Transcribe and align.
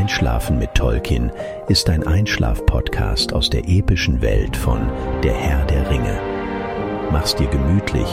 Einschlafen 0.00 0.58
mit 0.58 0.74
Tolkien 0.74 1.30
ist 1.68 1.90
ein 1.90 2.06
Einschlaf-Podcast 2.06 3.34
aus 3.34 3.50
der 3.50 3.68
epischen 3.68 4.22
Welt 4.22 4.56
von 4.56 4.88
Der 5.22 5.34
Herr 5.34 5.66
der 5.66 5.90
Ringe. 5.90 6.18
Mach's 7.12 7.36
dir 7.36 7.48
gemütlich 7.48 8.08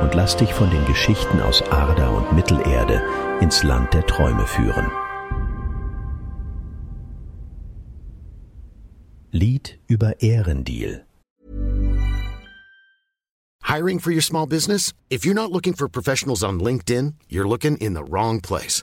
und 0.00 0.14
lass 0.14 0.38
dich 0.38 0.54
von 0.54 0.70
den 0.70 0.82
Geschichten 0.86 1.42
aus 1.42 1.60
Arda 1.70 2.08
und 2.08 2.32
Mittelerde 2.32 3.02
ins 3.42 3.62
Land 3.62 3.92
der 3.92 4.06
Träume 4.06 4.46
führen. 4.46 4.90
Lied 9.30 9.78
über 9.88 10.22
Ehrendil 10.22 11.04
Hiring 13.62 13.98
for 13.98 14.10
your 14.10 14.22
small 14.22 14.46
business? 14.46 14.94
If 15.10 15.26
you're 15.26 15.34
not 15.34 15.52
looking 15.52 15.74
for 15.74 15.86
professionals 15.86 16.42
on 16.42 16.60
LinkedIn, 16.60 17.16
you're 17.28 17.46
looking 17.46 17.76
in 17.76 17.92
the 17.92 18.04
wrong 18.04 18.40
place. 18.40 18.82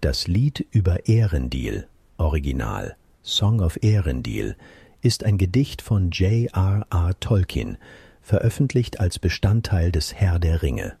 Das 0.00 0.28
Lied 0.28 0.64
über 0.70 1.08
Ehrendil, 1.08 1.88
Original, 2.18 2.96
Song 3.24 3.60
of 3.60 3.82
Ehrendil, 3.82 4.54
ist 5.00 5.24
ein 5.24 5.38
Gedicht 5.38 5.82
von 5.82 6.12
J.R.R. 6.12 7.18
Tolkien, 7.18 7.78
veröffentlicht 8.22 9.00
als 9.00 9.18
Bestandteil 9.18 9.90
des 9.90 10.14
Herr 10.14 10.38
der 10.38 10.62
Ringe. 10.62 10.96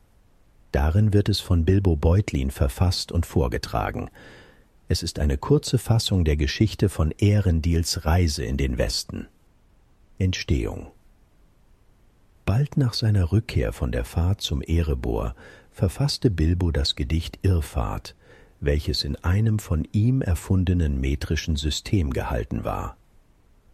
Darin 0.72 1.12
wird 1.12 1.28
es 1.28 1.38
von 1.38 1.64
Bilbo 1.64 1.94
Beutlin 1.94 2.50
verfasst 2.50 3.12
und 3.12 3.24
vorgetragen. 3.24 4.10
Es 4.88 5.04
ist 5.04 5.20
eine 5.20 5.38
kurze 5.38 5.78
Fassung 5.78 6.24
der 6.24 6.36
Geschichte 6.36 6.88
von 6.88 7.12
Ehrendils 7.18 8.04
Reise 8.04 8.44
in 8.44 8.56
den 8.56 8.78
Westen. 8.78 9.28
Entstehung 10.18 10.88
Bald 12.44 12.76
nach 12.76 12.94
seiner 12.94 13.30
Rückkehr 13.30 13.72
von 13.72 13.92
der 13.92 14.04
Fahrt 14.04 14.40
zum 14.40 14.60
Erebor 14.60 15.36
verfasste 15.70 16.30
Bilbo 16.30 16.72
das 16.72 16.96
Gedicht 16.96 17.38
Irrfahrt, 17.42 18.16
welches 18.60 19.04
in 19.04 19.16
einem 19.16 19.58
von 19.58 19.86
ihm 19.92 20.20
erfundenen 20.20 21.00
metrischen 21.00 21.56
System 21.56 22.10
gehalten 22.10 22.64
war. 22.64 22.96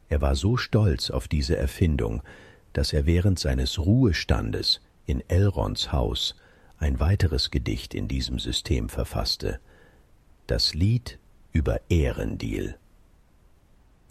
Er 0.09 0.21
war 0.21 0.35
so 0.37 0.57
stolz 0.57 1.11
auf 1.11 1.29
diese 1.29 1.57
Erfindung, 1.57 2.23
dass 2.73 2.93
er 2.93 3.07
während 3.07 3.39
seines 3.39 3.79
Ruhestandes 3.79 4.81
in 5.07 5.23
Elrons 5.29 5.93
Haus 5.93 6.35
ein 6.79 7.01
weiteres 7.01 7.51
Gedicht 7.51 7.95
in 7.95 8.09
diesem 8.09 8.39
System 8.39 8.89
verfasste, 8.89 9.61
das 10.47 10.75
Lied 10.75 11.19
über 11.53 11.81
Ehrendil. 11.89 12.77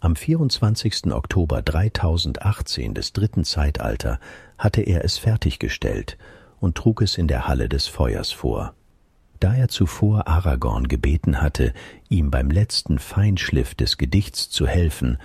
Am 0.00 0.16
24. 0.16 1.12
Oktober 1.12 1.62
3018 1.62 2.94
des 2.94 3.12
dritten 3.12 3.44
Zeitalter 3.44 4.18
hatte 4.58 4.82
er 4.82 5.04
es 5.04 5.18
fertiggestellt 5.18 6.18
und 6.60 6.76
trug 6.76 7.00
es 7.00 7.16
in 7.16 7.28
der 7.28 7.46
Halle 7.46 7.68
des 7.68 7.86
Feuers 7.86 8.32
vor. 8.32 8.74
Da 9.44 9.54
er 9.54 9.68
zuvor 9.68 10.26
Aragorn 10.26 10.88
gebeten 10.88 11.42
hatte, 11.42 11.74
ihm 12.08 12.30
beim 12.30 12.50
letzten 12.50 12.98
Feinschliff 12.98 13.74
des 13.74 13.98
Gedichts 13.98 14.48
zu 14.48 14.66
helfen, 14.66 15.18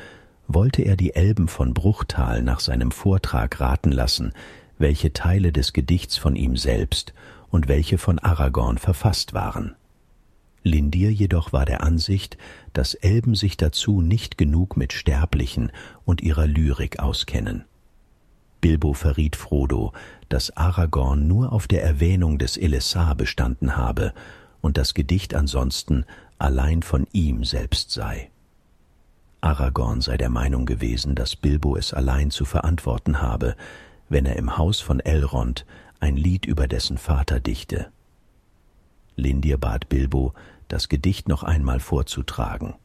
wollte 0.46 0.82
er 0.82 0.98
die 0.98 1.16
Elben 1.16 1.48
von 1.48 1.74
Bruchtal 1.74 2.44
nach 2.44 2.60
seinem 2.60 2.92
Vortrag 2.92 3.62
raten 3.62 3.94
lassen, 3.94 4.34
welche 4.78 5.14
Teile 5.14 5.54
des 5.54 5.72
Gedichts 5.72 6.18
von 6.18 6.36
ihm 6.36 6.58
selbst 6.58 7.14
und 7.50 7.70
welche 7.70 7.98
von 7.98 8.20
Aragorn 8.20 8.78
verfasst 8.78 9.34
waren. 9.34 9.78
Lindir 10.64 11.14
jedoch 11.14 11.54
war 11.54 11.64
der 11.64 11.82
Ansicht, 11.82 12.38
dass 12.74 12.96
Elben 12.96 13.36
sich 13.36 13.56
dazu 13.56 14.02
nicht 14.02 14.38
genug 14.38 14.76
mit 14.76 14.92
Sterblichen 14.92 15.72
und 16.04 16.20
ihrer 16.20 16.46
Lyrik 16.46 17.00
auskennen. 17.00 17.64
Bilbo 18.62 18.94
verriet 18.94 19.36
Frodo, 19.36 19.94
dass 20.28 20.56
Aragorn 20.56 21.28
nur 21.28 21.54
auf 21.54 21.68
der 21.68 21.84
Erwähnung 21.84 22.38
des 22.38 22.58
Elessar 22.58 23.16
bestanden 23.16 23.78
habe 23.78 24.14
und 24.62 24.78
das 24.78 24.94
Gedicht 24.94 25.34
ansonsten 25.34 26.06
allein 26.38 26.84
von 26.84 27.08
ihm 27.12 27.44
selbst 27.44 27.92
sei. 27.92 28.32
Aragorn 29.42 30.02
sei 30.02 30.18
der 30.18 30.30
Meinung 30.30 30.66
gewesen, 30.66 31.16
dass 31.16 31.36
Bilbo 31.36 31.78
es 31.78 31.94
allein 31.94 32.30
zu 32.30 32.44
verantworten 32.44 33.22
habe, 33.22 33.56
wenn 34.10 34.26
er 34.26 34.36
im 34.36 34.58
Haus 34.58 34.82
von 34.82 35.00
Elrond 35.00 35.66
ein 36.00 36.18
Lied 36.18 36.46
über 36.46 36.68
dessen 36.68 36.98
Vater 36.98 37.40
dichte. 37.40 37.92
Lindir 39.16 39.58
bat 39.58 39.88
Bilbo, 39.88 40.34
das 40.68 40.90
Gedicht 40.90 41.28
noch 41.28 41.44
einmal 41.44 41.80
vorzutragen, 41.80 42.76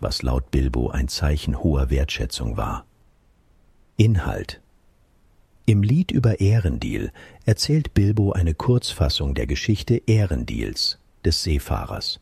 was 0.00 0.22
laut 0.22 0.50
Bilbo 0.50 0.90
ein 0.90 1.08
Zeichen 1.08 1.62
hoher 1.62 1.90
Wertschätzung 1.90 2.56
war. 2.56 2.86
Inhalt 3.96 4.60
Im 5.66 5.82
Lied 5.82 6.10
über 6.10 6.40
Ehrendil 6.40 7.10
erzählt 7.46 7.94
Bilbo 7.94 8.32
eine 8.32 8.52
Kurzfassung 8.52 9.34
der 9.34 9.46
Geschichte 9.46 10.02
Ehrendils, 10.06 10.98
des 11.24 11.42
Seefahrers. 11.42 12.20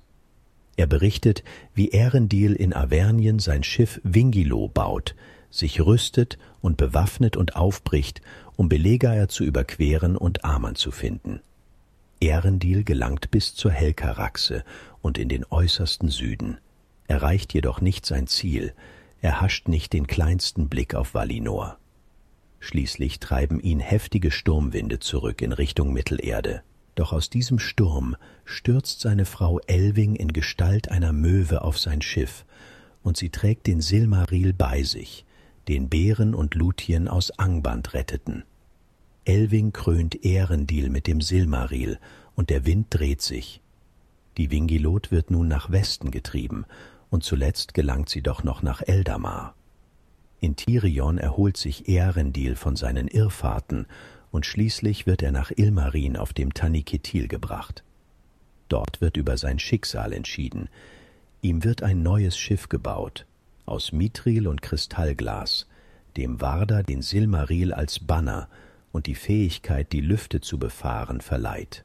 Er 0.77 0.87
berichtet, 0.87 1.43
wie 1.75 1.89
Ehrendil 1.89 2.53
in 2.53 2.73
Avernien 2.73 3.41
sein 3.41 3.65
Schiff 3.65 4.01
Wingilo 4.05 4.69
baut, 4.69 5.17
sich 5.51 5.81
rüstet 5.81 6.39
und 6.61 6.77
bewaffnet 6.77 7.37
und 7.37 7.57
aufbricht, 7.57 8.23
um 8.55 8.69
Belegaer 8.69 9.27
zu 9.27 9.43
überqueren 9.43 10.17
und 10.17 10.45
Amann 10.45 10.77
zu 10.77 10.93
finden. 10.93 11.41
Ehrendil 12.21 12.85
gelangt 12.85 13.33
bis 13.33 13.57
zur 13.57 13.73
Helkaraxe 13.73 14.63
und 15.01 15.19
in 15.19 15.29
den 15.29 15.45
äußersten 15.51 16.11
Süden, 16.11 16.59
erreicht 17.09 17.55
jedoch 17.55 17.81
nicht 17.81 18.07
sein 18.07 18.29
Ziel, 18.29 18.73
er 19.21 19.41
hascht 19.41 19.67
nicht 19.67 19.93
den 19.93 20.07
kleinsten 20.07 20.69
Blick 20.69 20.95
auf 20.95 21.15
Valinor. 21.15 21.79
Schließlich 22.65 23.19
treiben 23.19 23.59
ihn 23.59 23.81
heftige 23.81 24.31
Sturmwinde 24.31 25.01
zurück 25.01 25.43
in 25.43 25.51
Richtung 25.51 25.93
Mittelerde. 25.93 26.63
Doch 26.95 27.13
aus 27.13 27.29
diesem 27.29 27.59
Sturm 27.59 28.15
stürzt 28.45 29.01
seine 29.01 29.25
Frau 29.25 29.59
Elwing 29.67 30.15
in 30.15 30.33
Gestalt 30.33 30.89
einer 30.89 31.13
Möwe 31.13 31.63
auf 31.63 31.77
sein 31.77 32.03
Schiff, 32.03 32.45
und 33.03 33.17
sie 33.17 33.31
trägt 33.31 33.67
den 33.67 33.81
Silmaril 33.81 34.53
bei 34.53 34.85
sich, 34.85 35.27
den 35.67 35.89
Bären 35.89 36.37
und 36.37 36.55
Luthien 36.55 37.09
aus 37.09 37.33
Angband 37.37 37.95
retteten. 37.95 38.45
Elwing 39.25 39.73
krönt 39.73 40.25
Ehrendil 40.25 40.89
mit 40.89 41.09
dem 41.09 41.21
Silmaril, 41.21 41.99
und 42.37 42.49
der 42.49 42.65
Wind 42.65 42.87
dreht 42.91 43.23
sich. 43.23 43.61
Die 44.37 44.53
Wingilot 44.53 45.11
wird 45.11 45.33
nun 45.33 45.49
nach 45.49 45.73
Westen 45.73 46.13
getrieben, 46.13 46.65
und 47.11 47.25
zuletzt 47.25 47.75
gelangt 47.75 48.09
sie 48.09 48.23
doch 48.23 48.45
noch 48.45 48.63
nach 48.63 48.83
Eldamar. 48.87 49.57
In 50.43 50.57
Tirion 50.57 51.19
erholt 51.19 51.57
sich 51.57 51.89
Ehrendil 51.89 52.57
von 52.57 52.75
seinen 52.75 53.07
Irrfahrten 53.07 53.87
und 54.33 54.45
schließlich 54.45 55.07
wird 55.07 55.23
er 55.23 55.31
nach 55.31 55.53
Ilmarin 55.55 56.17
auf 56.17 56.33
dem 56.33 56.53
Taniketil 56.53 57.29
gebracht. 57.29 57.85
Dort 58.67 59.01
wird 59.01 59.17
über 59.17 59.37
sein 59.37 59.61
Schicksal 59.61 60.13
entschieden. 60.13 60.69
Ihm 61.43 61.63
wird 61.63 61.85
ein 61.85 62.03
neues 62.03 62.37
Schiff 62.37 62.69
gebaut, 62.69 63.25
aus 63.67 63.93
Mithril 63.93 64.49
und 64.49 64.63
Kristallglas, 64.63 65.69
dem 66.17 66.41
Warda 66.41 66.83
den 66.83 67.03
Silmaril 67.03 67.73
als 67.73 68.01
Banner 68.01 68.49
und 68.91 69.07
die 69.07 69.15
Fähigkeit, 69.15 69.93
die 69.93 70.01
Lüfte 70.01 70.41
zu 70.41 70.59
befahren, 70.59 71.21
verleiht. 71.21 71.85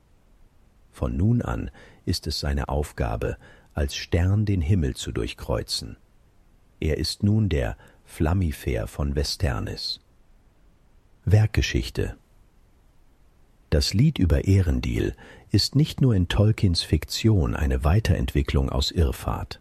Von 0.92 1.16
nun 1.16 1.44
an 1.44 1.70
ist 2.06 2.26
es 2.26 2.40
seine 2.40 2.70
Aufgabe, 2.70 3.38
als 3.76 3.96
Stern 3.96 4.46
den 4.48 4.62
Himmel 4.62 4.96
zu 4.96 5.12
durchkreuzen. 5.12 5.98
Er 6.80 6.98
ist 6.98 7.22
nun 7.22 7.50
der 7.50 7.78
Flammifer 8.08 8.88
von 8.88 9.16
Westernis. 9.16 10.00
Werkgeschichte 11.26 12.18
das 13.70 13.94
Lied 13.94 14.18
über 14.18 14.46
Ehrendil 14.46 15.14
ist 15.52 15.76
nicht 15.76 16.00
nur 16.00 16.16
in 16.16 16.30
Tolkiens 16.30 16.84
Fiktion 16.84 17.54
eine 17.54 17.84
Weiterentwicklung 17.84 18.70
aus 18.70 18.92
Irrfahrt. 18.92 19.60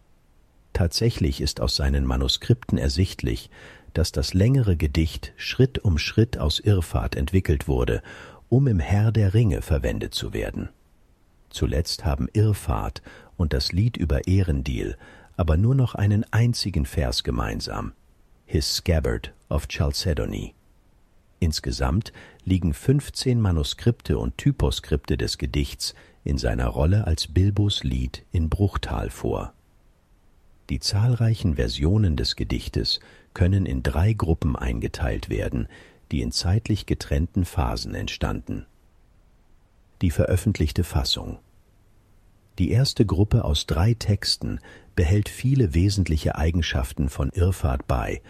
Tatsächlich 0.73 1.41
ist 1.41 1.61
aus 1.61 1.75
seinen 1.75 2.07
Manuskripten 2.07 2.79
ersichtlich, 2.79 3.51
dass 3.95 4.13
das 4.13 4.33
längere 4.33 4.77
Gedicht 4.77 5.33
Schritt 5.37 5.81
um 5.81 5.99
Schritt 5.99 6.39
aus 6.39 6.61
Irrfahrt 6.61 7.17
entwickelt 7.17 7.67
wurde, 7.67 8.01
um 8.49 8.69
im 8.69 8.79
Herr 8.79 9.11
der 9.11 9.35
Ringe 9.35 9.61
verwendet 9.61 10.15
zu 10.15 10.33
werden. 10.33 10.69
Zuletzt 11.51 12.05
haben 12.05 12.29
Irrfahrt 12.33 13.03
und 13.37 13.53
das 13.53 13.73
Lied 13.73 13.97
über 13.97 14.29
Ehrendil 14.29 14.97
aber 15.37 15.57
nur 15.57 15.75
noch 15.75 15.95
einen 15.95 16.25
einzigen 16.33 16.87
Vers 16.87 17.23
gemeinsam, 17.23 17.93
His 18.49 18.77
Scabbard 18.77 19.33
of 19.51 19.67
Chalcedony. 19.67 20.55
Insgesamt 21.41 22.13
liegen 22.45 22.75
15 22.75 23.41
Manuskripte 23.41 24.19
und 24.19 24.39
Typoskripte 24.39 25.17
des 25.17 25.37
Gedichts 25.37 25.97
in 26.23 26.39
seiner 26.39 26.69
Rolle 26.69 27.09
als 27.09 27.27
Bilbos 27.27 27.83
Lied 27.83 28.25
in 28.31 28.49
Bruchtal 28.49 29.11
vor. 29.11 29.53
Die 30.71 30.79
zahlreichen 30.79 31.57
Versionen 31.57 32.17
des 32.17 32.37
Gedichtes 32.37 33.01
können 33.35 33.67
in 33.67 33.83
drei 33.83 34.13
Gruppen 34.13 34.55
eingeteilt 34.55 35.29
werden, 35.29 35.67
die 36.13 36.23
in 36.23 36.31
zeitlich 36.31 36.87
getrennten 36.87 37.45
Phasen 37.45 37.97
entstanden. 37.97 38.65
Die 40.03 40.13
veröffentlichte 40.13 40.85
Fassung 40.85 41.41
Die 42.59 42.71
erste 42.71 43.05
Gruppe 43.05 43.45
aus 43.45 43.67
drei 43.67 43.95
Texten 43.95 44.61
behält 44.95 45.29
viele 45.29 45.75
wesentliche 45.75 46.37
Eigenschaften 46.37 47.09
von 47.09 47.31
Irrfahrt 47.31 47.87
bei. 47.87 48.23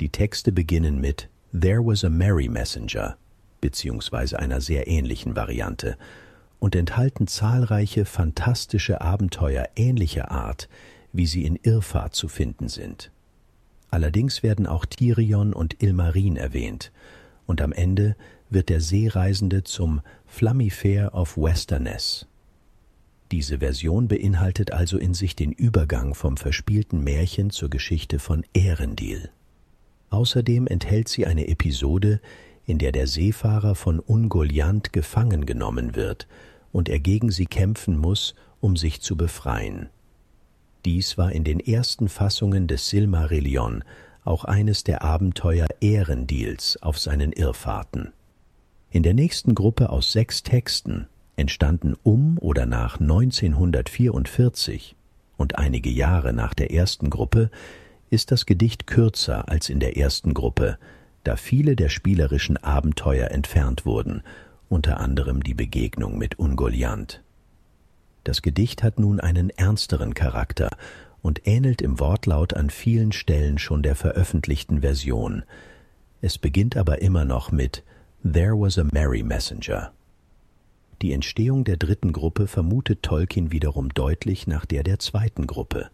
Die 0.00 0.08
Texte 0.08 0.50
beginnen 0.50 1.00
mit 1.00 1.28
There 1.52 1.84
was 1.84 2.04
a 2.04 2.10
merry 2.10 2.48
messenger 2.48 3.16
beziehungsweise 3.64 4.38
einer 4.38 4.60
sehr 4.60 4.88
ähnlichen 4.88 5.36
Variante 5.36 5.96
und 6.58 6.76
enthalten 6.76 7.26
zahlreiche 7.26 8.04
fantastische 8.04 9.00
Abenteuer 9.00 9.70
ähnlicher 9.74 10.30
Art, 10.30 10.68
wie 11.14 11.24
sie 11.24 11.46
in 11.46 11.56
Irrfahrt 11.56 12.14
zu 12.14 12.28
finden 12.28 12.68
sind. 12.68 13.10
Allerdings 13.88 14.42
werden 14.42 14.66
auch 14.66 14.84
Tirion 14.84 15.54
und 15.54 15.82
Ilmarin 15.82 16.36
erwähnt, 16.36 16.92
und 17.46 17.62
am 17.62 17.72
Ende 17.72 18.16
wird 18.50 18.68
der 18.68 18.82
Seereisende 18.82 19.64
zum 19.64 20.02
Flammifair 20.26 21.14
of 21.14 21.38
Westerness. 21.38 22.26
Diese 23.32 23.58
Version 23.58 24.08
beinhaltet 24.08 24.72
also 24.72 24.98
in 24.98 25.14
sich 25.14 25.34
den 25.34 25.52
Übergang 25.52 26.14
vom 26.14 26.36
verspielten 26.36 27.02
Märchen 27.02 27.50
zur 27.50 27.70
Geschichte 27.70 28.18
von 28.18 28.44
Ehrendil. 28.52 29.30
Außerdem 30.10 30.66
enthält 30.66 31.08
sie 31.08 31.26
eine 31.26 31.48
Episode, 31.48 32.20
in 32.66 32.78
der 32.78 32.92
der 32.92 33.06
Seefahrer 33.06 33.74
von 33.74 33.98
Ungoliant 33.98 34.92
gefangen 34.92 35.46
genommen 35.46 35.96
wird 35.96 36.28
und 36.72 36.88
er 36.88 37.00
gegen 37.00 37.30
sie 37.30 37.46
kämpfen 37.46 37.96
muss, 37.96 38.34
um 38.60 38.76
sich 38.76 39.00
zu 39.00 39.16
befreien. 39.16 39.88
Dies 40.84 41.16
war 41.16 41.32
in 41.32 41.44
den 41.44 41.60
ersten 41.60 42.08
Fassungen 42.08 42.66
des 42.66 42.88
Silmarillion 42.88 43.84
auch 44.22 44.44
eines 44.44 44.84
der 44.84 45.02
Abenteuer 45.02 45.66
Ehrendils 45.80 46.78
auf 46.82 46.98
seinen 46.98 47.32
Irrfahrten. 47.32 48.12
In 48.90 49.02
der 49.02 49.14
nächsten 49.14 49.54
Gruppe 49.54 49.90
aus 49.90 50.12
sechs 50.12 50.42
Texten, 50.42 51.08
entstanden 51.36 51.94
um 52.02 52.38
oder 52.38 52.66
nach 52.66 53.00
1944 53.00 54.96
und 55.36 55.58
einige 55.58 55.90
Jahre 55.90 56.32
nach 56.32 56.54
der 56.54 56.72
ersten 56.72 57.10
Gruppe, 57.10 57.50
ist 58.10 58.30
das 58.30 58.46
Gedicht 58.46 58.86
kürzer 58.86 59.48
als 59.48 59.68
in 59.68 59.80
der 59.80 59.96
ersten 59.96 60.34
Gruppe, 60.34 60.78
da 61.24 61.36
viele 61.36 61.74
der 61.74 61.88
spielerischen 61.88 62.56
Abenteuer 62.56 63.30
entfernt 63.30 63.86
wurden, 63.86 64.22
unter 64.68 65.00
anderem 65.00 65.42
die 65.42 65.54
Begegnung 65.54 66.18
mit 66.18 66.38
Ungoliant. 66.38 67.22
Das 68.22 68.40
Gedicht 68.40 68.82
hat 68.82 68.98
nun 68.98 69.20
einen 69.20 69.50
ernsteren 69.50 70.14
Charakter 70.14 70.70
und 71.22 71.46
ähnelt 71.46 71.82
im 71.82 72.00
Wortlaut 72.00 72.54
an 72.54 72.70
vielen 72.70 73.12
Stellen 73.12 73.58
schon 73.58 73.82
der 73.82 73.96
veröffentlichten 73.96 74.80
Version. 74.82 75.42
Es 76.20 76.38
beginnt 76.38 76.76
aber 76.76 77.02
immer 77.02 77.24
noch 77.24 77.50
mit 77.50 77.82
There 78.22 78.58
was 78.58 78.78
a 78.78 78.84
merry 78.92 79.22
messenger. 79.22 79.92
Die 81.02 81.12
Entstehung 81.12 81.64
der 81.64 81.76
dritten 81.76 82.12
Gruppe 82.12 82.46
vermutet 82.46 83.02
Tolkien 83.02 83.52
wiederum 83.52 83.88
deutlich 83.90 84.46
nach 84.46 84.64
der 84.64 84.82
der 84.82 84.98
zweiten 84.98 85.46
Gruppe. 85.46 85.90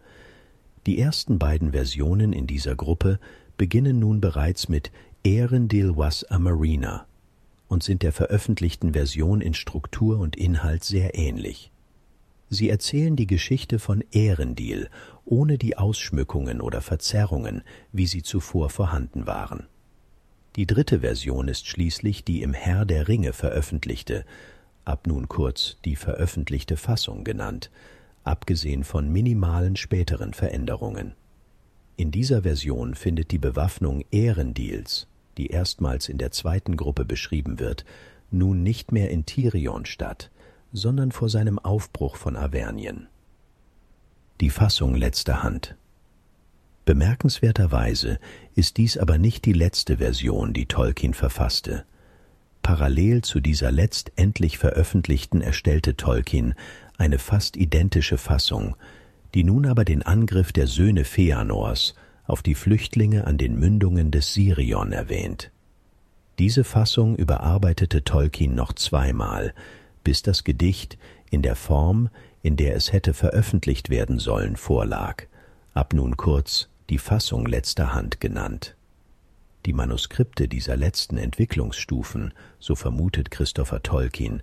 Die 0.85 0.99
ersten 0.99 1.39
beiden 1.39 1.71
Versionen 1.71 2.33
in 2.33 2.47
dieser 2.47 2.75
Gruppe 2.75 3.19
beginnen 3.57 3.99
nun 3.99 4.21
bereits 4.21 4.69
mit 4.69 4.91
Ehrendil 5.23 5.97
was 5.97 6.23
a 6.25 6.39
Marina 6.39 7.05
und 7.67 7.83
sind 7.83 8.03
der 8.03 8.11
veröffentlichten 8.11 8.93
Version 8.93 9.39
in 9.39 9.53
Struktur 9.53 10.19
und 10.19 10.35
Inhalt 10.35 10.83
sehr 10.83 11.15
ähnlich. 11.17 11.71
Sie 12.49 12.69
erzählen 12.69 13.15
die 13.15 13.27
Geschichte 13.27 13.79
von 13.79 14.03
Ehrendil, 14.11 14.89
ohne 15.23 15.57
die 15.57 15.77
Ausschmückungen 15.77 16.59
oder 16.59 16.81
Verzerrungen, 16.81 17.63
wie 17.93 18.07
sie 18.07 18.23
zuvor 18.23 18.69
vorhanden 18.69 19.25
waren. 19.25 19.67
Die 20.57 20.67
dritte 20.67 20.99
Version 20.99 21.47
ist 21.47 21.65
schließlich 21.65 22.25
die 22.25 22.41
im 22.41 22.53
Herr 22.53 22.83
der 22.83 23.07
Ringe 23.07 23.31
veröffentlichte, 23.31 24.25
ab 24.85 25.07
nun 25.07 25.27
kurz 25.27 25.77
die 25.85 25.95
veröffentlichte 25.95 26.77
Fassung 26.77 27.23
genannt, 27.23 27.69
abgesehen 28.23 28.83
von 28.83 29.11
minimalen 29.11 29.75
späteren 29.75 30.33
Veränderungen. 30.33 31.13
In 31.97 32.11
dieser 32.11 32.43
Version 32.43 32.95
findet 32.95 33.31
die 33.31 33.37
Bewaffnung 33.37 34.03
Ehrendils, 34.11 35.07
die 35.37 35.47
erstmals 35.47 36.09
in 36.09 36.17
der 36.17 36.31
zweiten 36.31 36.77
Gruppe 36.77 37.05
beschrieben 37.05 37.59
wird, 37.59 37.85
nun 38.31 38.63
nicht 38.63 38.91
mehr 38.91 39.09
in 39.09 39.25
Tirion 39.25 39.85
statt, 39.85 40.31
sondern 40.73 41.11
vor 41.11 41.29
seinem 41.29 41.59
Aufbruch 41.59 42.15
von 42.15 42.35
Avernien. 42.35 43.07
Die 44.39 44.49
Fassung 44.49 44.95
letzter 44.95 45.43
Hand. 45.43 45.75
Bemerkenswerterweise 46.85 48.19
ist 48.55 48.77
dies 48.77 48.97
aber 48.97 49.17
nicht 49.17 49.45
die 49.45 49.53
letzte 49.53 49.97
Version, 49.97 50.53
die 50.53 50.65
Tolkien 50.65 51.13
verfasste. 51.13 51.85
Parallel 52.61 53.21
zu 53.23 53.39
dieser 53.39 53.71
letztendlich 53.71 54.57
veröffentlichten 54.57 55.41
erstellte 55.41 55.97
Tolkien 55.97 56.53
eine 56.97 57.19
fast 57.19 57.57
identische 57.57 58.17
Fassung, 58.17 58.75
die 59.33 59.43
nun 59.43 59.65
aber 59.65 59.85
den 59.85 60.03
Angriff 60.03 60.51
der 60.51 60.67
Söhne 60.67 61.03
Feanors 61.03 61.95
auf 62.25 62.41
die 62.41 62.55
Flüchtlinge 62.55 63.25
an 63.27 63.37
den 63.37 63.57
Mündungen 63.57 64.11
des 64.11 64.33
Sirion 64.33 64.91
erwähnt. 64.91 65.51
Diese 66.39 66.63
Fassung 66.63 67.15
überarbeitete 67.15 68.03
Tolkien 68.03 68.55
noch 68.55 68.73
zweimal, 68.73 69.53
bis 70.03 70.21
das 70.21 70.43
Gedicht 70.43 70.97
in 71.29 71.41
der 71.41 71.55
Form, 71.55 72.09
in 72.41 72.57
der 72.57 72.75
es 72.75 72.91
hätte 72.91 73.13
veröffentlicht 73.13 73.89
werden 73.89 74.19
sollen, 74.19 74.55
vorlag, 74.55 75.23
ab 75.73 75.93
nun 75.93 76.17
kurz 76.17 76.69
die 76.89 76.97
Fassung 76.97 77.45
letzter 77.45 77.93
Hand 77.93 78.19
genannt. 78.19 78.75
Die 79.65 79.73
Manuskripte 79.73 80.47
dieser 80.47 80.75
letzten 80.75 81.17
Entwicklungsstufen, 81.17 82.33
so 82.59 82.75
vermutet 82.75 83.29
Christopher 83.29 83.83
Tolkien, 83.83 84.41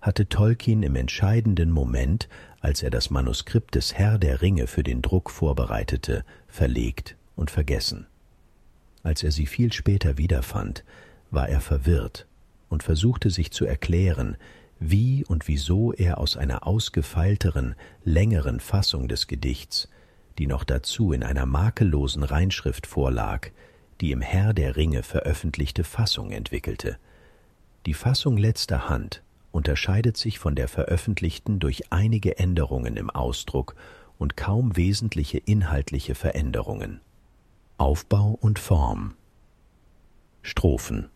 hatte 0.00 0.28
Tolkien 0.28 0.82
im 0.82 0.96
entscheidenden 0.96 1.70
Moment, 1.70 2.28
als 2.60 2.82
er 2.82 2.90
das 2.90 3.10
Manuskript 3.10 3.74
des 3.74 3.94
Herr 3.94 4.18
der 4.18 4.42
Ringe 4.42 4.66
für 4.66 4.82
den 4.82 5.02
Druck 5.02 5.30
vorbereitete, 5.30 6.24
verlegt 6.46 7.16
und 7.36 7.50
vergessen. 7.50 8.06
Als 9.02 9.22
er 9.22 9.32
sie 9.32 9.46
viel 9.46 9.72
später 9.72 10.18
wiederfand, 10.18 10.84
war 11.30 11.48
er 11.48 11.60
verwirrt 11.60 12.26
und 12.68 12.82
versuchte 12.82 13.30
sich 13.30 13.50
zu 13.50 13.64
erklären, 13.64 14.36
wie 14.78 15.24
und 15.24 15.48
wieso 15.48 15.92
er 15.92 16.18
aus 16.18 16.36
einer 16.36 16.66
ausgefeilteren, 16.66 17.74
längeren 18.04 18.60
Fassung 18.60 19.08
des 19.08 19.26
Gedichts, 19.26 19.88
die 20.38 20.46
noch 20.46 20.64
dazu 20.64 21.12
in 21.12 21.22
einer 21.22 21.44
makellosen 21.44 22.22
Reinschrift 22.22 22.86
vorlag, 22.86 23.50
die 24.00 24.12
im 24.12 24.20
Herr 24.20 24.54
der 24.54 24.76
Ringe 24.76 25.02
veröffentlichte 25.02 25.84
Fassung 25.84 26.30
entwickelte. 26.30 26.96
Die 27.86 27.94
Fassung 27.94 28.36
letzter 28.36 28.88
Hand 28.88 29.22
unterscheidet 29.52 30.16
sich 30.16 30.38
von 30.38 30.54
der 30.54 30.68
veröffentlichten 30.68 31.58
durch 31.58 31.92
einige 31.92 32.38
Änderungen 32.38 32.96
im 32.96 33.10
Ausdruck 33.10 33.74
und 34.18 34.36
kaum 34.36 34.76
wesentliche 34.76 35.38
inhaltliche 35.38 36.14
Veränderungen. 36.14 37.00
Aufbau 37.78 38.38
und 38.40 38.58
Form 38.58 39.14
Strophen 40.42 41.08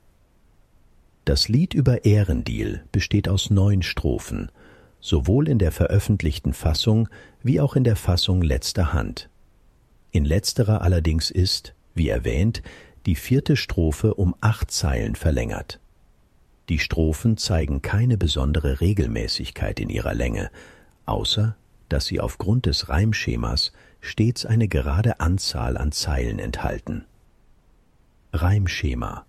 Das 1.24 1.48
Lied 1.48 1.74
über 1.74 2.04
Ehrendil 2.04 2.84
besteht 2.92 3.28
aus 3.28 3.50
neun 3.50 3.82
Strophen, 3.82 4.50
sowohl 5.00 5.48
in 5.48 5.58
der 5.58 5.72
veröffentlichten 5.72 6.54
Fassung 6.54 7.08
wie 7.42 7.60
auch 7.60 7.76
in 7.76 7.84
der 7.84 7.96
Fassung 7.96 8.42
letzter 8.42 8.92
Hand. 8.92 9.28
In 10.10 10.24
letzterer 10.24 10.80
allerdings 10.80 11.30
ist, 11.30 11.73
wie 11.94 12.08
erwähnt, 12.08 12.62
die 13.06 13.14
vierte 13.14 13.56
Strophe 13.56 14.14
um 14.14 14.34
acht 14.40 14.70
Zeilen 14.70 15.14
verlängert. 15.14 15.80
Die 16.68 16.78
Strophen 16.78 17.36
zeigen 17.36 17.82
keine 17.82 18.16
besondere 18.16 18.80
Regelmäßigkeit 18.80 19.80
in 19.80 19.90
ihrer 19.90 20.14
Länge, 20.14 20.50
außer 21.06 21.56
dass 21.88 22.06
sie 22.06 22.20
aufgrund 22.20 22.66
des 22.66 22.88
Reimschemas 22.88 23.72
stets 24.00 24.46
eine 24.46 24.68
gerade 24.68 25.20
Anzahl 25.20 25.76
an 25.76 25.92
Zeilen 25.92 26.38
enthalten. 26.38 27.04
Reimschema 28.32 29.26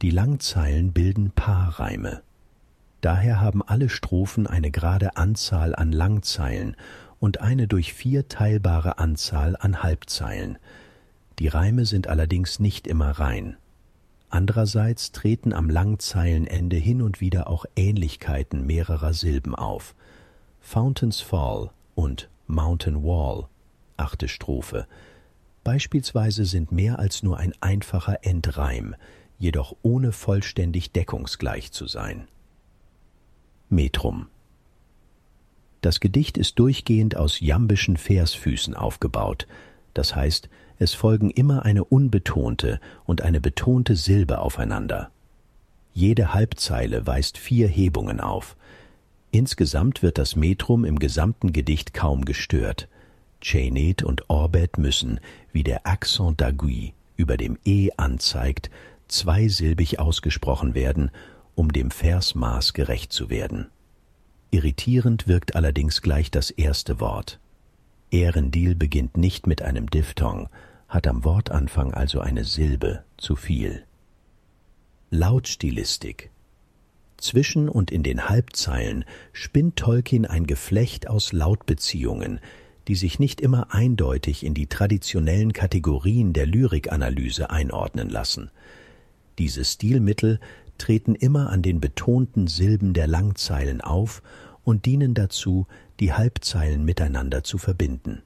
Die 0.00 0.10
Langzeilen 0.10 0.92
bilden 0.92 1.32
Paarreime. 1.32 2.22
Daher 3.00 3.40
haben 3.40 3.62
alle 3.62 3.88
Strophen 3.88 4.46
eine 4.46 4.70
gerade 4.70 5.16
Anzahl 5.16 5.74
an 5.74 5.92
Langzeilen 5.92 6.76
und 7.20 7.40
eine 7.40 7.68
durch 7.68 7.92
vier 7.92 8.28
teilbare 8.28 8.98
Anzahl 8.98 9.56
an 9.56 9.82
Halbzeilen. 9.82 10.58
Die 11.38 11.48
Reime 11.48 11.84
sind 11.84 12.08
allerdings 12.08 12.58
nicht 12.58 12.86
immer 12.86 13.10
rein. 13.10 13.56
Andererseits 14.30 15.12
treten 15.12 15.52
am 15.52 15.70
Langzeilenende 15.70 16.76
hin 16.76 17.00
und 17.00 17.20
wieder 17.20 17.48
auch 17.48 17.64
Ähnlichkeiten 17.76 18.66
mehrerer 18.66 19.14
Silben 19.14 19.54
auf. 19.54 19.94
Fountains 20.60 21.20
Fall 21.20 21.70
und 21.94 22.28
Mountain 22.46 23.02
Wall 23.04 23.48
achte 23.96 24.28
Strophe. 24.28 24.86
Beispielsweise 25.64 26.44
sind 26.44 26.72
mehr 26.72 26.98
als 26.98 27.22
nur 27.22 27.38
ein 27.38 27.52
einfacher 27.60 28.24
Endreim, 28.24 28.94
jedoch 29.38 29.76
ohne 29.82 30.12
vollständig 30.12 30.92
deckungsgleich 30.92 31.72
zu 31.72 31.86
sein. 31.86 32.28
Metrum 33.68 34.28
Das 35.80 36.00
Gedicht 36.00 36.38
ist 36.38 36.58
durchgehend 36.58 37.16
aus 37.16 37.40
jambischen 37.40 37.96
Versfüßen 37.96 38.74
aufgebaut, 38.74 39.46
das 39.98 40.14
heißt, 40.14 40.48
es 40.78 40.94
folgen 40.94 41.30
immer 41.30 41.64
eine 41.64 41.84
unbetonte 41.84 42.80
und 43.04 43.22
eine 43.22 43.40
betonte 43.40 43.96
Silbe 43.96 44.38
aufeinander. 44.38 45.10
Jede 45.92 46.32
Halbzeile 46.32 47.06
weist 47.06 47.36
vier 47.36 47.66
Hebungen 47.66 48.20
auf. 48.20 48.56
Insgesamt 49.32 50.02
wird 50.02 50.16
das 50.16 50.36
Metrum 50.36 50.84
im 50.84 51.00
gesamten 51.00 51.52
Gedicht 51.52 51.94
kaum 51.94 52.24
gestört. 52.24 52.88
Chenet 53.40 54.04
und 54.04 54.30
Orbet 54.30 54.78
müssen, 54.78 55.18
wie 55.52 55.64
der 55.64 55.84
Accent 55.84 56.40
d'Aiguille 56.40 56.92
über 57.16 57.36
dem 57.36 57.58
E 57.64 57.90
anzeigt, 57.96 58.70
zweisilbig 59.08 59.98
ausgesprochen 59.98 60.74
werden, 60.74 61.10
um 61.56 61.72
dem 61.72 61.90
Versmaß 61.90 62.72
gerecht 62.72 63.12
zu 63.12 63.30
werden. 63.30 63.66
Irritierend 64.52 65.26
wirkt 65.26 65.56
allerdings 65.56 66.02
gleich 66.02 66.30
das 66.30 66.50
erste 66.50 67.00
Wort. 67.00 67.40
Ehrendil 68.10 68.74
beginnt 68.74 69.16
nicht 69.16 69.46
mit 69.46 69.62
einem 69.62 69.88
Diphthong, 69.90 70.48
hat 70.88 71.06
am 71.06 71.24
Wortanfang 71.24 71.92
also 71.92 72.20
eine 72.20 72.44
Silbe 72.44 73.04
zu 73.16 73.36
viel. 73.36 73.84
Lautstilistik 75.10 76.30
zwischen 77.18 77.68
und 77.68 77.90
in 77.90 78.02
den 78.02 78.28
Halbzeilen 78.28 79.04
spinnt 79.32 79.76
Tolkien 79.76 80.24
ein 80.24 80.46
Geflecht 80.46 81.08
aus 81.08 81.32
Lautbeziehungen, 81.32 82.40
die 82.86 82.94
sich 82.94 83.18
nicht 83.18 83.40
immer 83.40 83.74
eindeutig 83.74 84.46
in 84.46 84.54
die 84.54 84.66
traditionellen 84.66 85.52
Kategorien 85.52 86.32
der 86.32 86.46
Lyrikanalyse 86.46 87.50
einordnen 87.50 88.08
lassen. 88.08 88.50
Diese 89.38 89.64
Stilmittel 89.64 90.40
treten 90.78 91.14
immer 91.14 91.50
an 91.50 91.60
den 91.60 91.80
betonten 91.80 92.46
Silben 92.46 92.94
der 92.94 93.06
Langzeilen 93.06 93.80
auf 93.80 94.22
und 94.64 94.86
dienen 94.86 95.14
dazu, 95.14 95.66
die 96.00 96.12
Halbzeilen 96.12 96.84
miteinander 96.84 97.44
zu 97.44 97.58
verbinden. 97.58 98.22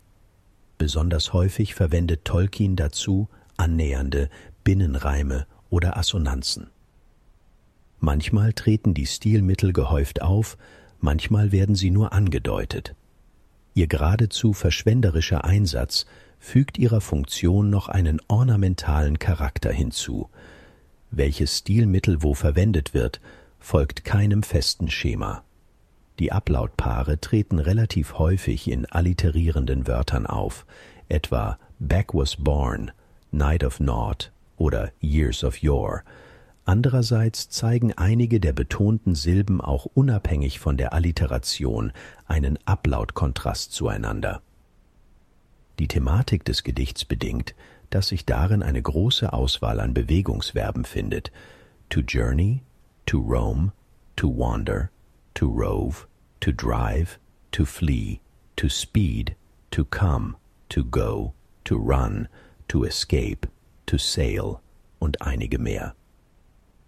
Besonders 0.78 1.32
häufig 1.32 1.74
verwendet 1.74 2.24
Tolkien 2.24 2.76
dazu 2.76 3.28
annähernde 3.56 4.28
Binnenreime 4.64 5.46
oder 5.70 5.96
Assonanzen. 5.96 6.70
Manchmal 8.00 8.52
treten 8.52 8.94
die 8.94 9.06
Stilmittel 9.06 9.72
gehäuft 9.72 10.22
auf, 10.22 10.58
manchmal 10.98 11.52
werden 11.52 11.76
sie 11.76 11.90
nur 11.90 12.12
angedeutet. 12.12 12.94
Ihr 13.74 13.86
geradezu 13.86 14.52
verschwenderischer 14.52 15.44
Einsatz 15.44 16.04
fügt 16.38 16.78
ihrer 16.78 17.00
Funktion 17.00 17.70
noch 17.70 17.88
einen 17.88 18.20
ornamentalen 18.26 19.18
Charakter 19.20 19.72
hinzu. 19.72 20.28
Welches 21.12 21.58
Stilmittel 21.58 22.22
wo 22.22 22.34
verwendet 22.34 22.92
wird, 22.92 23.20
folgt 23.60 24.04
keinem 24.04 24.42
festen 24.42 24.90
Schema. 24.90 25.44
Die 26.22 26.30
Ablautpaare 26.30 27.20
treten 27.20 27.58
relativ 27.58 28.16
häufig 28.16 28.70
in 28.70 28.86
alliterierenden 28.86 29.88
Wörtern 29.88 30.24
auf, 30.24 30.66
etwa 31.08 31.58
Back 31.80 32.14
was 32.14 32.36
born, 32.36 32.92
Night 33.32 33.64
of 33.64 33.80
Naught 33.80 34.30
oder 34.56 34.92
Years 35.00 35.42
of 35.42 35.56
Yore, 35.56 36.02
Andererseits 36.64 37.48
zeigen 37.48 37.92
einige 37.94 38.38
der 38.38 38.52
betonten 38.52 39.16
Silben 39.16 39.60
auch 39.60 39.84
unabhängig 39.84 40.60
von 40.60 40.76
der 40.76 40.92
Alliteration 40.92 41.90
einen 42.26 42.56
Ablautkontrast 42.66 43.72
zueinander. 43.72 44.42
Die 45.80 45.88
Thematik 45.88 46.44
des 46.44 46.62
Gedichts 46.62 47.04
bedingt, 47.04 47.56
dass 47.90 48.06
sich 48.06 48.26
darin 48.26 48.62
eine 48.62 48.80
große 48.80 49.32
Auswahl 49.32 49.80
an 49.80 49.92
Bewegungsverben 49.92 50.84
findet: 50.84 51.32
to 51.88 51.98
journey, 51.98 52.62
to 53.06 53.18
roam, 53.18 53.72
to 54.14 54.28
wander, 54.28 54.88
to 55.34 55.48
rove, 55.48 56.06
to 56.42 56.52
drive, 56.52 57.18
to 57.52 57.64
flee, 57.64 58.20
to 58.56 58.68
speed, 58.68 59.36
to 59.70 59.84
come, 59.84 60.36
to 60.68 60.82
go, 60.82 61.32
to 61.64 61.78
run, 61.78 62.28
to 62.66 62.82
escape, 62.82 63.46
to 63.86 63.96
sail 63.96 64.60
und 65.00 65.16
einige 65.22 65.58
mehr. 65.58 65.94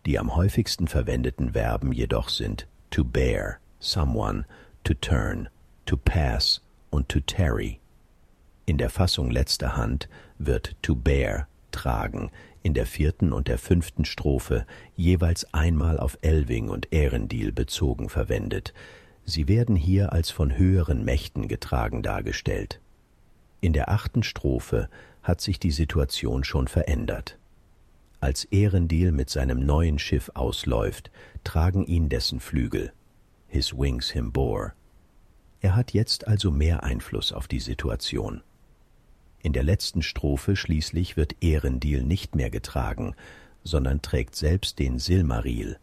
Die 0.05 0.19
am 0.19 0.35
häufigsten 0.35 0.89
verwendeten 0.89 1.53
Verben 1.53 1.93
jedoch 1.93 2.29
sind 2.29 2.67
to 2.91 3.05
bear, 3.05 3.61
someone, 3.79 4.45
to 4.83 4.93
turn, 4.93 5.49
to 5.87 5.97
pass 5.97 6.61
und 6.91 7.09
to 7.09 7.21
tarry. 7.21 7.81
In 8.67 8.77
der 8.77 8.91
Fassung 8.91 9.31
letzter 9.31 9.77
Hand 9.77 10.09
wird 10.37 10.75
to 10.83 10.97
bear 10.97 11.47
tragen 11.71 12.31
in 12.65 12.75
der 12.75 12.87
vierten 12.87 13.33
und 13.33 13.47
der 13.47 13.59
fünften 13.59 14.05
Strophe 14.05 14.67
jeweils 14.97 15.47
einmal 15.55 16.01
auf 16.01 16.19
Elving 16.23 16.71
und 16.71 16.93
Ehrendil 16.93 17.53
bezogen 17.53 18.09
verwendet. 18.09 18.73
Sie 19.25 19.49
werden 19.49 19.77
hier 19.77 20.13
als 20.13 20.31
von 20.31 20.57
höheren 20.57 21.05
Mächten 21.05 21.49
getragen 21.49 22.03
dargestellt. 22.03 22.81
In 23.61 23.73
der 23.73 23.89
achten 23.89 24.23
Strophe 24.23 24.91
hat 25.23 25.41
sich 25.41 25.59
die 25.59 25.71
Situation 25.71 26.45
schon 26.45 26.69
verändert. 26.69 27.39
Als 28.21 28.45
Ehrendil 28.45 29.13
mit 29.13 29.31
seinem 29.31 29.65
neuen 29.65 29.99
Schiff 29.99 30.31
ausläuft, 30.35 31.11
tragen 31.45 31.87
ihn 31.87 32.09
dessen 32.09 32.41
Flügel. 32.41 32.93
His 33.49 33.77
wings 33.77 34.11
him 34.11 34.33
bore. 34.33 34.73
Er 35.61 35.77
hat 35.77 35.93
jetzt 35.93 36.27
also 36.27 36.51
mehr 36.51 36.83
Einfluss 36.83 37.33
auf 37.33 37.49
die 37.49 37.61
Situation. 37.61 38.43
In 39.41 39.53
der 39.53 39.63
letzten 39.63 40.03
Strophe 40.03 40.57
schließlich 40.57 41.17
wird 41.17 41.43
Ehrendil 41.43 42.03
nicht 42.03 42.35
mehr 42.35 42.51
getragen, 42.51 43.15
sondern 43.63 44.03
trägt 44.03 44.37
selbst 44.37 44.79
den 44.79 44.99
Silmaril, 44.99 45.79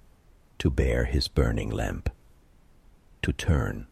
to 0.58 0.70
bear 0.70 1.04
his 1.04 1.30
burning 1.30 1.72
lamp. 1.72 2.12
To 3.22 3.32
turn, 3.32 3.88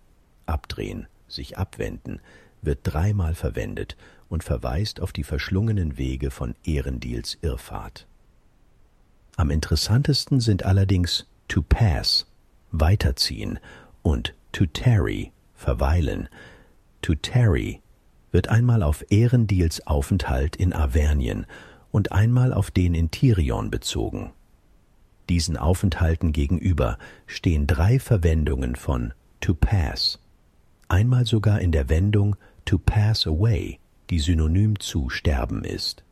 abdrehen, 0.45 1.07
sich 1.27 1.57
abwenden, 1.57 2.19
wird 2.61 2.79
dreimal 2.83 3.35
verwendet 3.35 3.95
und 4.27 4.43
verweist 4.43 5.01
auf 5.01 5.11
die 5.11 5.23
verschlungenen 5.23 5.97
Wege 5.97 6.31
von 6.31 6.55
Ehrendils 6.63 7.37
Irrfahrt. 7.41 8.07
Am 9.37 9.51
interessantesten 9.51 10.39
sind 10.39 10.63
allerdings 10.63 11.27
to 11.47 11.61
pass, 11.61 12.27
weiterziehen, 12.71 13.59
und 14.01 14.33
to 14.51 14.65
tarry, 14.65 15.31
verweilen. 15.53 16.27
To 17.01 17.15
tarry 17.15 17.81
wird 18.31 18.49
einmal 18.49 18.83
auf 18.83 19.05
Ehrendils 19.09 19.85
Aufenthalt 19.87 20.55
in 20.55 20.73
Avernien 20.73 21.45
und 21.91 22.11
einmal 22.11 22.53
auf 22.53 22.71
den 22.71 22.93
in 22.93 23.11
Tirion 23.11 23.71
bezogen. 23.71 24.31
Diesen 25.29 25.57
Aufenthalten 25.57 26.33
gegenüber 26.33 26.97
stehen 27.27 27.67
drei 27.67 27.99
Verwendungen 27.99 28.75
von 28.75 29.13
to 29.41 29.53
pass, 29.53 30.19
einmal 30.87 31.25
sogar 31.25 31.61
in 31.61 31.71
der 31.71 31.89
Wendung 31.89 32.35
to 32.65 32.77
pass 32.77 33.25
away, 33.25 33.79
die 34.09 34.19
synonym 34.19 34.79
zu 34.79 35.09
sterben 35.09 35.63
ist. 35.63 36.03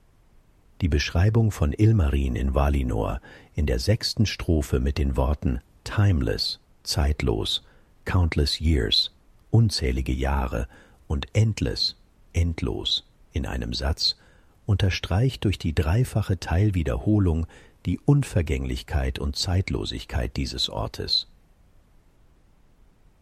Die 0.81 0.89
Beschreibung 0.89 1.51
von 1.51 1.73
Ilmarin 1.73 2.35
in 2.35 2.53
Valinor 2.53 3.19
in 3.55 3.65
der 3.65 3.79
sechsten 3.79 4.25
Strophe 4.25 4.79
mit 4.79 4.97
den 4.97 5.17
Worten 5.17 5.59
timeless, 5.83 6.59
zeitlos, 6.83 7.63
countless 8.05 8.59
years, 8.59 9.11
unzählige 9.49 10.13
Jahre 10.13 10.67
und 11.07 11.27
endless, 11.33 11.95
endlos 12.33 13.07
in 13.31 13.45
einem 13.45 13.73
Satz 13.73 14.17
unterstreicht 14.65 15.45
durch 15.45 15.57
die 15.57 15.73
dreifache 15.73 16.39
Teilwiederholung 16.39 17.47
die 17.85 17.99
Unvergänglichkeit 17.99 19.17
und 19.17 19.35
Zeitlosigkeit 19.35 20.35
dieses 20.35 20.69
Ortes. 20.69 21.27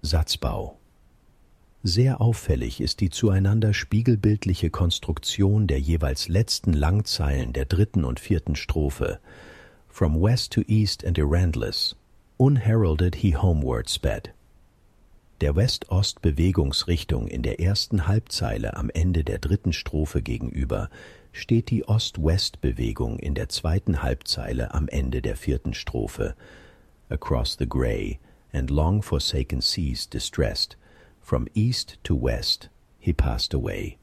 Satzbau 0.06 0.78
sehr 1.88 2.20
auffällig 2.20 2.82
ist 2.82 3.00
die 3.00 3.12
zueinander 3.12 3.72
spiegelbildliche 3.72 4.72
Konstruktion 4.72 5.68
der 5.68 5.80
jeweils 5.80 6.28
letzten 6.28 6.74
Langzeilen 6.74 7.54
der 7.54 7.66
dritten 7.66 8.06
und 8.06 8.20
vierten 8.20 8.56
Strophe. 8.56 9.20
From 9.88 10.20
west 10.20 10.52
to 10.54 10.62
east 10.68 11.06
and 11.06 11.20
erandless, 11.20 11.96
unheralded 12.38 13.18
he 13.18 13.36
homeward 13.36 13.88
sped. 13.88 14.34
Der 15.42 15.56
West-Ost-Bewegungsrichtung 15.56 17.28
in 17.28 17.44
der 17.44 17.60
ersten 17.60 18.08
Halbzeile 18.08 18.76
am 18.76 18.90
Ende 18.90 19.24
der 19.24 19.38
dritten 19.38 19.72
Strophe 19.72 20.24
gegenüber 20.24 20.90
steht 21.34 21.70
die 21.70 21.88
Ost-West-Bewegung 21.88 23.20
in 23.20 23.36
der 23.36 23.50
zweiten 23.50 24.02
Halbzeile 24.02 24.74
am 24.74 24.88
Ende 24.88 25.22
der 25.22 25.36
vierten 25.36 25.76
Strophe. 25.76 26.34
Across 27.10 27.58
the 27.60 27.70
grey 27.70 28.18
and 28.56 28.72
long 28.72 29.02
forsaken 29.02 29.62
seas 29.62 30.08
distressed, 30.08 30.76
From 31.22 31.48
east 31.56 31.98
to 32.04 32.16
west 32.16 32.70
he 33.00 33.12
passed 33.12 33.54
away. 33.54 33.98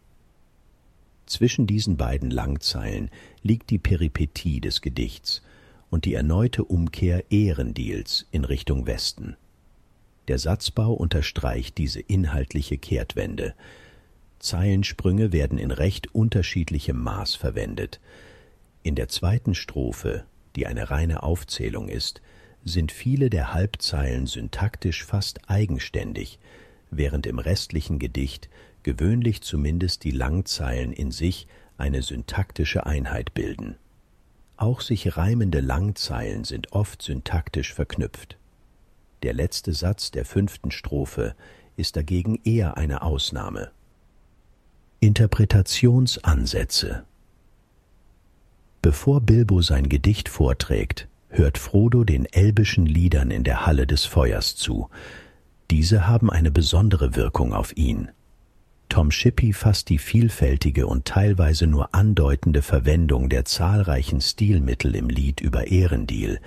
Zwischen 1.26 1.68
diesen 1.68 1.96
beiden 1.96 2.30
Langzeilen 2.30 3.10
liegt 3.42 3.70
die 3.70 3.78
Peripetie 3.78 4.60
des 4.60 4.80
Gedichts 4.80 5.40
und 5.88 6.04
die 6.04 6.14
erneute 6.14 6.64
Umkehr 6.64 7.30
Ehrendils 7.30 8.26
in 8.32 8.44
Richtung 8.44 8.86
Westen. 8.86 9.36
Der 10.26 10.38
Satzbau 10.38 10.92
unterstreicht 10.92 11.78
diese 11.78 12.00
inhaltliche 12.00 12.76
Kehrtwende. 12.76 13.54
Zeilensprünge 14.40 15.32
werden 15.32 15.58
in 15.58 15.70
recht 15.70 16.14
unterschiedlichem 16.14 16.98
Maß 16.98 17.36
verwendet. 17.36 18.00
In 18.82 18.96
der 18.96 19.08
zweiten 19.08 19.54
Strophe, 19.54 20.24
die 20.56 20.66
eine 20.66 20.90
reine 20.90 21.22
Aufzählung 21.22 21.88
ist, 21.88 22.20
sind 22.64 22.92
viele 22.92 23.30
der 23.30 23.54
Halbzeilen 23.54 24.26
syntaktisch 24.26 25.04
fast 25.04 25.48
eigenständig, 25.48 26.38
während 26.90 27.26
im 27.26 27.38
restlichen 27.38 27.98
Gedicht 27.98 28.50
gewöhnlich 28.82 29.42
zumindest 29.42 30.04
die 30.04 30.10
Langzeilen 30.10 30.92
in 30.92 31.10
sich 31.10 31.46
eine 31.76 32.02
syntaktische 32.02 32.86
Einheit 32.86 33.34
bilden. 33.34 33.76
Auch 34.56 34.80
sich 34.80 35.16
reimende 35.16 35.60
Langzeilen 35.60 36.44
sind 36.44 36.72
oft 36.72 37.02
syntaktisch 37.02 37.74
verknüpft. 37.74 38.38
Der 39.22 39.34
letzte 39.34 39.72
Satz 39.72 40.10
der 40.10 40.24
fünften 40.24 40.70
Strophe 40.70 41.34
ist 41.76 41.96
dagegen 41.96 42.40
eher 42.44 42.76
eine 42.76 43.02
Ausnahme. 43.02 43.70
Interpretationsansätze 45.00 47.04
Bevor 48.82 49.20
Bilbo 49.20 49.62
sein 49.62 49.88
Gedicht 49.88 50.28
vorträgt, 50.28 51.08
hört 51.32 51.58
Frodo 51.58 52.04
den 52.04 52.26
elbischen 52.26 52.86
Liedern 52.86 53.30
in 53.30 53.42
der 53.42 53.66
Halle 53.66 53.86
des 53.86 54.04
Feuers 54.04 54.54
zu. 54.54 54.88
Diese 55.70 56.06
haben 56.06 56.30
eine 56.30 56.50
besondere 56.50 57.16
Wirkung 57.16 57.54
auf 57.54 57.76
ihn. 57.76 58.10
Tom 58.88 59.10
Shippey 59.10 59.54
fasst 59.54 59.88
die 59.88 59.98
vielfältige 59.98 60.86
und 60.86 61.06
teilweise 61.06 61.66
nur 61.66 61.94
andeutende 61.94 62.60
Verwendung 62.60 63.30
der 63.30 63.46
zahlreichen 63.46 64.20
Stilmittel 64.20 64.94
im 64.94 65.08
Lied 65.08 65.40
über 65.40 65.68
Ehrendil, 65.68 66.40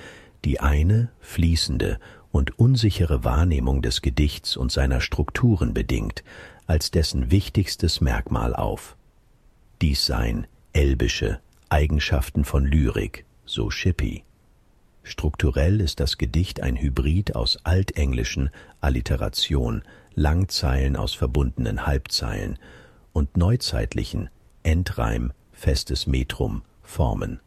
die 0.45 0.59
eine, 0.59 1.09
fließende 1.21 1.99
und 2.31 2.59
unsichere 2.59 3.23
Wahrnehmung 3.23 3.81
des 3.81 4.03
Gedichts 4.03 4.57
und 4.57 4.71
seiner 4.71 5.01
Strukturen 5.01 5.73
bedingt, 5.73 6.23
als 6.67 6.91
dessen 6.91 7.31
wichtigstes 7.31 7.99
Merkmal 7.99 8.55
auf. 8.55 8.95
Dies 9.81 10.05
seien 10.05 10.45
elbische 10.71 11.39
Eigenschaften 11.69 12.45
von 12.45 12.63
Lyrik, 12.65 13.25
so 13.45 13.71
Shippey. 13.71 14.23
Strukturell 15.07 15.81
ist 15.81 15.99
das 15.99 16.17
Gedicht 16.17 16.61
ein 16.63 16.75
Hybrid 16.77 17.35
aus 17.35 17.59
altenglischen 17.63 18.49
Alliteration, 18.81 19.83
Langzeilen 20.15 20.95
aus 20.95 21.13
verbundenen 21.13 21.85
Halbzeilen 21.85 22.57
und 23.13 23.37
neuzeitlichen 23.37 24.31
Endreim, 24.63 25.31
festes 25.51 26.07
Metrum, 26.07 26.63
Formen. 26.81 27.39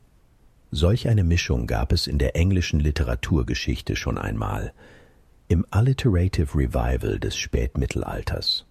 Solch 0.70 1.08
eine 1.08 1.24
Mischung 1.24 1.66
gab 1.66 1.90
es 1.90 2.06
in 2.06 2.18
der 2.18 2.36
englischen 2.36 2.78
Literaturgeschichte 2.78 3.96
schon 3.96 4.18
einmal, 4.18 4.72
im 5.48 5.66
Alliterative 5.70 6.54
Revival 6.54 7.18
des 7.18 7.36
Spätmittelalters. 7.36 8.66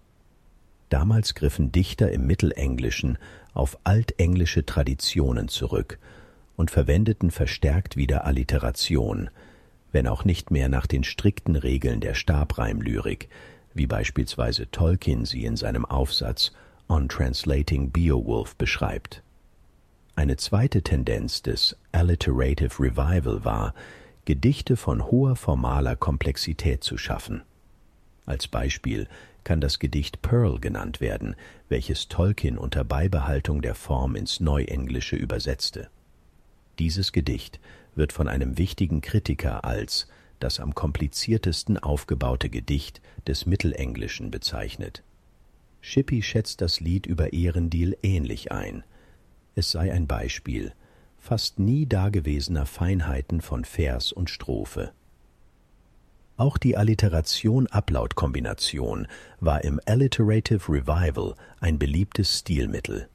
Damals 0.88 1.34
griffen 1.34 1.72
Dichter 1.72 2.10
im 2.10 2.26
Mittelenglischen 2.26 3.18
auf 3.52 3.78
altenglische 3.84 4.64
Traditionen 4.64 5.48
zurück 5.48 5.98
und 6.58 6.72
verwendeten 6.72 7.30
verstärkt 7.30 7.96
wieder 7.96 8.26
Alliteration, 8.26 9.30
wenn 9.92 10.08
auch 10.08 10.24
nicht 10.24 10.50
mehr 10.50 10.68
nach 10.68 10.88
den 10.88 11.04
strikten 11.04 11.54
Regeln 11.54 12.00
der 12.00 12.14
Stabreimlyrik, 12.14 13.28
wie 13.74 13.86
beispielsweise 13.86 14.68
Tolkien 14.70 15.24
sie 15.24 15.44
in 15.44 15.56
seinem 15.56 15.84
Aufsatz 15.84 16.52
On 16.88 17.08
Translating 17.08 17.92
Beowulf 17.92 18.56
beschreibt. 18.56 19.22
Eine 20.16 20.36
zweite 20.36 20.82
Tendenz 20.82 21.42
des 21.42 21.76
Alliterative 21.92 22.80
Revival 22.80 23.44
war, 23.44 23.72
Gedichte 24.24 24.76
von 24.76 25.06
hoher 25.06 25.36
formaler 25.36 25.94
Komplexität 25.94 26.82
zu 26.82 26.98
schaffen. 26.98 27.42
Als 28.26 28.48
Beispiel 28.48 29.06
kann 29.44 29.60
das 29.60 29.78
Gedicht 29.78 30.22
Pearl 30.22 30.58
genannt 30.58 31.00
werden, 31.00 31.36
welches 31.68 32.08
Tolkien 32.08 32.58
unter 32.58 32.82
Beibehaltung 32.82 33.62
der 33.62 33.76
Form 33.76 34.16
ins 34.16 34.40
Neuenglische 34.40 35.14
übersetzte. 35.14 35.88
Dieses 36.78 37.12
Gedicht 37.12 37.60
wird 37.94 38.12
von 38.12 38.28
einem 38.28 38.58
wichtigen 38.58 39.00
Kritiker 39.00 39.64
als 39.64 40.08
das 40.40 40.60
am 40.60 40.74
kompliziertesten 40.74 41.78
aufgebaute 41.78 42.48
Gedicht 42.48 43.00
des 43.26 43.44
Mittelenglischen 43.46 44.30
bezeichnet. 44.30 45.02
Shippey 45.80 46.22
schätzt 46.22 46.60
das 46.60 46.78
Lied 46.80 47.06
über 47.06 47.32
Ehrendil 47.32 47.96
ähnlich 48.02 48.52
ein. 48.52 48.84
Es 49.54 49.70
sei 49.70 49.92
ein 49.92 50.06
Beispiel 50.06 50.72
fast 51.18 51.58
nie 51.58 51.86
dagewesener 51.86 52.66
Feinheiten 52.66 53.40
von 53.40 53.64
Vers 53.64 54.12
und 54.12 54.30
Strophe. 54.30 54.92
Auch 56.36 56.56
die 56.56 56.76
Alliteration-Ablaut-Kombination 56.76 59.08
war 59.40 59.64
im 59.64 59.80
Alliterative 59.86 60.72
Revival 60.72 61.34
ein 61.58 61.80
beliebtes 61.80 62.38
Stilmittel. 62.38 63.08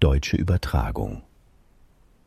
Deutsche 0.00 0.38
Übertragung 0.38 1.22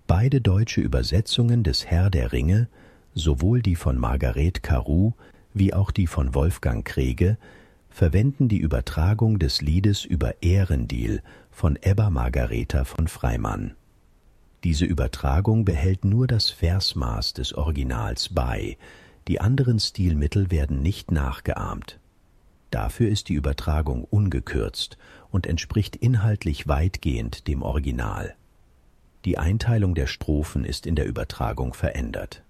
Beide 0.08 0.42
deutsche 0.42 0.82
Übersetzungen 0.82 1.64
des 1.64 1.86
Herr 1.86 2.10
der 2.10 2.32
Ringe 2.32 2.68
sowohl 3.16 3.62
die 3.62 3.76
von 3.76 3.98
Margaret 3.98 4.64
Caroux 4.64 5.14
wie 5.54 5.74
auch 5.74 5.92
die 5.92 6.08
von 6.08 6.34
Wolfgang 6.34 6.84
Krege, 6.86 7.38
verwenden 7.90 8.48
die 8.48 8.58
Übertragung 8.58 9.38
des 9.38 9.62
Liedes 9.62 10.04
über 10.04 10.42
Ehrendil 10.42 11.22
von 11.52 11.78
Ebba 11.82 12.10
Margareta 12.10 12.86
von 12.86 13.08
Freimann. 13.08 13.76
Diese 14.64 14.86
Übertragung 14.86 15.64
behält 15.64 16.06
nur 16.06 16.26
das 16.26 16.50
Versmaß 16.50 17.34
des 17.34 17.54
Originals 17.54 18.30
bei, 18.30 18.78
die 19.28 19.40
anderen 19.40 19.80
Stilmittel 19.80 20.50
werden 20.50 20.82
nicht 20.82 21.12
nachgeahmt. 21.12 22.00
Dafür 22.72 23.10
ist 23.10 23.30
die 23.30 23.36
Übertragung 23.36 24.06
ungekürzt 24.06 24.98
und 25.30 25.46
entspricht 25.46 25.96
inhaltlich 25.96 26.68
weitgehend 26.68 27.48
dem 27.48 27.62
Original. 27.62 28.36
Die 29.26 29.38
Einteilung 29.38 29.96
der 29.96 30.08
Strophen 30.08 30.66
ist 30.66 30.86
in 30.86 30.96
der 30.96 31.06
Übertragung 31.06 31.74
verändert. 31.74 32.44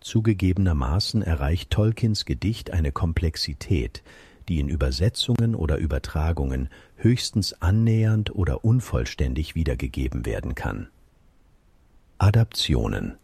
Zugegebenermaßen 0.00 1.22
erreicht 1.22 1.70
Tolkiens 1.70 2.24
Gedicht 2.24 2.70
eine 2.70 2.92
Komplexität, 2.92 4.02
die 4.48 4.60
in 4.60 4.68
Übersetzungen 4.68 5.54
oder 5.54 5.78
Übertragungen 5.78 6.68
höchstens 6.96 7.54
annähernd 7.62 8.34
oder 8.34 8.64
unvollständig 8.64 9.54
wiedergegeben 9.54 10.26
werden 10.26 10.54
kann. 10.54 10.88
Adaptionen 12.18 13.16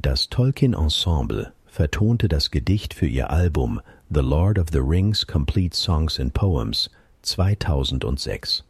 Das 0.00 0.28
Tolkien 0.28 0.74
Ensemble 0.74 1.52
vertonte 1.66 2.28
das 2.28 2.50
Gedicht 2.50 2.94
für 2.94 3.06
ihr 3.06 3.30
Album 3.30 3.80
The 4.10 4.20
Lord 4.20 4.58
of 4.58 4.66
the 4.72 4.78
Rings 4.78 5.26
Complete 5.26 5.76
Songs 5.76 6.20
and 6.20 6.32
Poems 6.32 6.90
2006. 7.22 8.67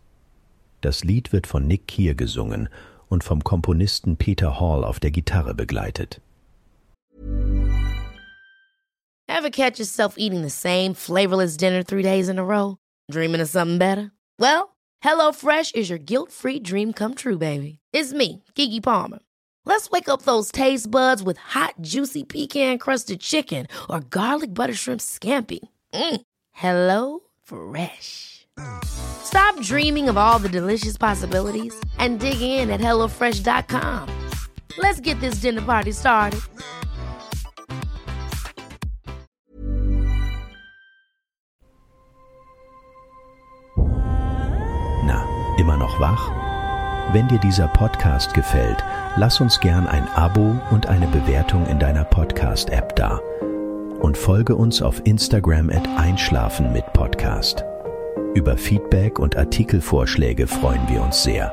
Das 0.81 1.03
Lied 1.03 1.33
wird 1.33 1.47
von 1.47 1.67
Nick 1.67 1.89
Keir 1.89 2.15
gesungen 2.15 2.69
und 3.09 3.25
vom 3.25 3.43
Komponisten 3.43 4.17
Peter 4.17 4.61
Hall 4.61 4.85
auf 4.85 5.01
der 5.01 5.11
Gitarre 5.11 5.55
begleitet. 5.55 6.21
Ever 9.29 9.51
catch 9.51 9.79
yourself 9.79 10.15
eating 10.17 10.43
the 10.43 10.51
same 10.51 10.95
flavorless 10.95 11.57
dinner 11.57 11.83
three 11.83 12.03
days 12.03 12.29
in 12.29 12.39
a 12.39 12.45
row? 12.45 12.77
Dreaming 13.11 13.41
of 13.41 13.49
something 13.49 13.79
better? 13.79 14.11
Well, 14.39 14.77
HelloFresh 15.05 15.75
is 15.75 15.89
your 15.89 15.99
guilt-free 15.99 16.61
dream 16.61 16.93
come 16.93 17.15
true, 17.15 17.39
baby. 17.39 17.79
It's 17.93 18.13
me, 18.13 18.43
Kiki 18.55 18.81
Palmer. 18.81 19.21
Let's 19.65 19.91
wake 19.91 20.09
up 20.09 20.23
those 20.23 20.51
taste 20.51 20.91
buds 20.91 21.23
with 21.23 21.37
hot, 21.39 21.75
juicy 21.81 22.25
pecan-crusted 22.25 23.21
chicken 23.21 23.67
or 23.89 24.01
garlic 24.01 24.55
butter 24.55 24.75
shrimp 24.75 25.01
scampi. 25.01 25.61
Mm. 25.93 26.21
Hello 26.53 27.21
Fresh. 27.43 28.38
Stop 28.85 29.61
dreaming 29.61 30.09
of 30.09 30.17
all 30.17 30.39
the 30.39 30.49
delicious 30.49 30.97
possibilities 30.97 31.75
and 31.99 32.19
dig 32.19 32.41
in 32.41 32.71
at 32.71 32.81
HelloFresh.com. 32.81 34.09
Let's 34.79 35.01
get 35.01 35.21
this 35.21 35.41
dinner 35.41 35.63
party 35.63 35.93
started. 35.93 36.41
Na, 45.05 45.25
immer 45.59 45.77
noch 45.77 45.99
wach? 46.01 46.31
Wenn 47.13 47.27
dir 47.29 47.39
dieser 47.39 47.69
Podcast 47.69 48.35
gefällt, 48.35 48.85
lass 49.17 49.41
uns 49.41 49.61
gern 49.61 49.87
ein 49.87 50.07
Abo 50.15 50.61
und 50.71 50.87
eine 50.87 51.07
Bewertung 51.07 51.67
in 51.67 51.79
deiner 51.79 52.05
Podcast-App 52.05 52.95
da. 52.97 53.21
Und 54.01 54.17
folge 54.17 54.55
uns 54.55 54.83
auf 54.83 55.01
Instagram 55.05 55.71
at 55.71 55.89
Einschlafen 55.97 56.73
mit 56.73 56.93
Podcast. 56.93 57.65
Über 58.39 58.57
Feedback 58.57 59.19
und 59.19 59.37
Artikelvorschläge 59.37 60.47
freuen 60.47 60.89
wir 60.89 61.03
uns 61.03 61.25
sehr. 61.25 61.53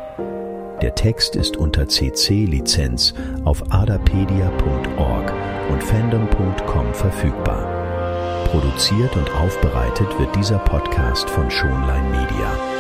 Der 0.84 0.94
Text 0.94 1.36
ist 1.36 1.58
unter 1.58 1.88
CC-Lizenz 1.88 3.16
auf 3.44 3.64
adapedia.org 3.72 5.34
und 5.72 5.84
fandom.com 5.84 6.94
verfügbar. 6.94 8.46
Produziert 8.46 9.18
und 9.18 9.32
aufbereitet 9.32 10.08
wird 10.20 10.36
dieser 10.36 10.60
Podcast 10.60 11.28
von 11.28 11.50
Schonlein 11.50 12.12
Media. 12.12 12.75